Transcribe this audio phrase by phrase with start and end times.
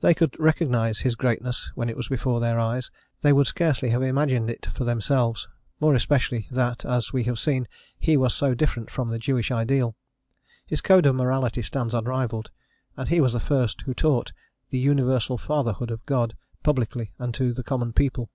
[0.00, 4.02] They could recognise his greatness when it was before their eyes: they would scarcely have
[4.02, 5.46] imagined it for themselves,
[5.80, 9.94] more especially that, as we have seen, he was so different from the Jewish ideal.
[10.66, 12.50] His code of morality stands unrivalled,
[12.96, 14.32] and he was the first who taught
[14.70, 18.28] the universal Fatherhood of God publicly and to the common people.